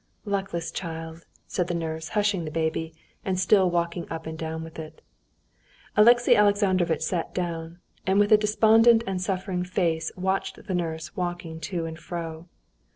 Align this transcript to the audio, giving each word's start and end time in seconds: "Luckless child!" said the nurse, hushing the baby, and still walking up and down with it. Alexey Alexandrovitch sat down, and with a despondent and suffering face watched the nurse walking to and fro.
"Luckless 0.25 0.71
child!" 0.71 1.27
said 1.45 1.67
the 1.67 1.75
nurse, 1.75 2.07
hushing 2.17 2.43
the 2.43 2.49
baby, 2.49 2.95
and 3.23 3.39
still 3.39 3.69
walking 3.69 4.09
up 4.11 4.25
and 4.25 4.35
down 4.35 4.63
with 4.63 4.79
it. 4.79 4.99
Alexey 5.95 6.35
Alexandrovitch 6.35 7.03
sat 7.03 7.35
down, 7.35 7.77
and 8.07 8.19
with 8.19 8.31
a 8.31 8.35
despondent 8.37 9.03
and 9.05 9.21
suffering 9.21 9.63
face 9.63 10.11
watched 10.15 10.65
the 10.65 10.73
nurse 10.73 11.15
walking 11.15 11.59
to 11.59 11.85
and 11.85 11.99
fro. 11.99 12.47